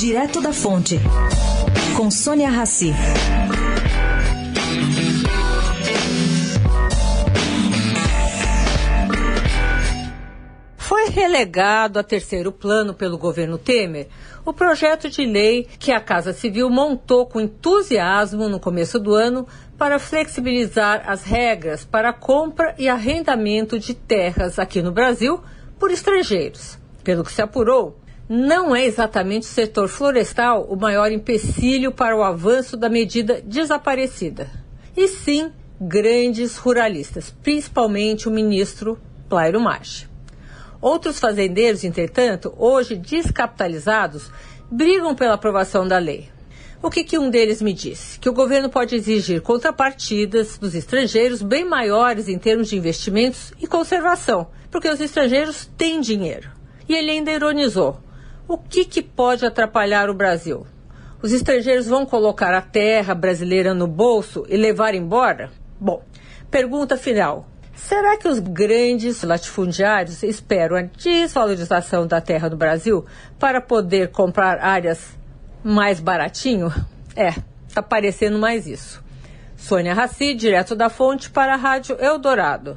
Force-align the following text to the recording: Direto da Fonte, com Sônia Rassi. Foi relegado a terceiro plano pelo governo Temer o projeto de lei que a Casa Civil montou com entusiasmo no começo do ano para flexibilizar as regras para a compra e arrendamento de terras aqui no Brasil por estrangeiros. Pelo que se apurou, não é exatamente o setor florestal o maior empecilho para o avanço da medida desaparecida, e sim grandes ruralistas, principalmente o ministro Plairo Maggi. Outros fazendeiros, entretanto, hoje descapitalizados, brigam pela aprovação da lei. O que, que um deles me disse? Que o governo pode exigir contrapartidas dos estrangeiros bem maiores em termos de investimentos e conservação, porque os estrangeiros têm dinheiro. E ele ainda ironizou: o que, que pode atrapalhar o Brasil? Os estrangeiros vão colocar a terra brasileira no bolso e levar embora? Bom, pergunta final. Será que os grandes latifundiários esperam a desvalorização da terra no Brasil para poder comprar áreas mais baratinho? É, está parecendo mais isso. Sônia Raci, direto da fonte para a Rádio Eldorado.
Direto 0.00 0.40
da 0.40 0.50
Fonte, 0.50 0.98
com 1.94 2.10
Sônia 2.10 2.48
Rassi. 2.48 2.90
Foi 10.78 11.10
relegado 11.10 11.98
a 11.98 12.02
terceiro 12.02 12.50
plano 12.50 12.94
pelo 12.94 13.18
governo 13.18 13.58
Temer 13.58 14.08
o 14.42 14.54
projeto 14.54 15.10
de 15.10 15.26
lei 15.26 15.68
que 15.78 15.92
a 15.92 16.00
Casa 16.00 16.32
Civil 16.32 16.70
montou 16.70 17.26
com 17.26 17.38
entusiasmo 17.38 18.48
no 18.48 18.58
começo 18.58 18.98
do 18.98 19.12
ano 19.12 19.46
para 19.76 19.98
flexibilizar 19.98 21.02
as 21.06 21.24
regras 21.24 21.84
para 21.84 22.08
a 22.08 22.14
compra 22.14 22.74
e 22.78 22.88
arrendamento 22.88 23.78
de 23.78 23.92
terras 23.92 24.58
aqui 24.58 24.80
no 24.80 24.92
Brasil 24.92 25.42
por 25.78 25.90
estrangeiros. 25.90 26.78
Pelo 27.04 27.22
que 27.22 27.32
se 27.32 27.42
apurou, 27.42 28.00
não 28.32 28.76
é 28.76 28.84
exatamente 28.86 29.42
o 29.42 29.50
setor 29.50 29.88
florestal 29.88 30.62
o 30.70 30.76
maior 30.76 31.10
empecilho 31.10 31.90
para 31.90 32.16
o 32.16 32.22
avanço 32.22 32.76
da 32.76 32.88
medida 32.88 33.42
desaparecida, 33.44 34.48
e 34.96 35.08
sim 35.08 35.50
grandes 35.80 36.56
ruralistas, 36.56 37.34
principalmente 37.42 38.28
o 38.28 38.30
ministro 38.30 38.96
Plairo 39.28 39.60
Maggi. 39.60 40.08
Outros 40.80 41.18
fazendeiros, 41.18 41.82
entretanto, 41.82 42.54
hoje 42.56 42.94
descapitalizados, 42.94 44.30
brigam 44.70 45.12
pela 45.12 45.34
aprovação 45.34 45.88
da 45.88 45.98
lei. 45.98 46.28
O 46.80 46.88
que, 46.88 47.02
que 47.02 47.18
um 47.18 47.30
deles 47.30 47.60
me 47.60 47.72
disse? 47.72 48.16
Que 48.20 48.28
o 48.28 48.32
governo 48.32 48.70
pode 48.70 48.94
exigir 48.94 49.42
contrapartidas 49.42 50.56
dos 50.56 50.76
estrangeiros 50.76 51.42
bem 51.42 51.64
maiores 51.64 52.28
em 52.28 52.38
termos 52.38 52.68
de 52.68 52.76
investimentos 52.76 53.52
e 53.60 53.66
conservação, 53.66 54.46
porque 54.70 54.88
os 54.88 55.00
estrangeiros 55.00 55.68
têm 55.76 56.00
dinheiro. 56.00 56.48
E 56.88 56.94
ele 56.94 57.10
ainda 57.10 57.32
ironizou: 57.32 58.00
o 58.50 58.58
que, 58.58 58.84
que 58.84 59.00
pode 59.00 59.46
atrapalhar 59.46 60.10
o 60.10 60.14
Brasil? 60.14 60.66
Os 61.22 61.32
estrangeiros 61.32 61.86
vão 61.86 62.04
colocar 62.04 62.52
a 62.52 62.60
terra 62.60 63.14
brasileira 63.14 63.72
no 63.72 63.86
bolso 63.86 64.44
e 64.48 64.56
levar 64.56 64.92
embora? 64.92 65.52
Bom, 65.78 66.02
pergunta 66.50 66.96
final. 66.96 67.46
Será 67.72 68.16
que 68.16 68.26
os 68.26 68.40
grandes 68.40 69.22
latifundiários 69.22 70.24
esperam 70.24 70.76
a 70.76 70.82
desvalorização 70.82 72.08
da 72.08 72.20
terra 72.20 72.50
no 72.50 72.56
Brasil 72.56 73.06
para 73.38 73.60
poder 73.60 74.10
comprar 74.10 74.58
áreas 74.58 75.16
mais 75.62 76.00
baratinho? 76.00 76.72
É, 77.14 77.32
está 77.68 77.80
parecendo 77.80 78.36
mais 78.36 78.66
isso. 78.66 79.00
Sônia 79.56 79.94
Raci, 79.94 80.34
direto 80.34 80.74
da 80.74 80.90
fonte 80.90 81.30
para 81.30 81.54
a 81.54 81.56
Rádio 81.56 81.96
Eldorado. 82.00 82.76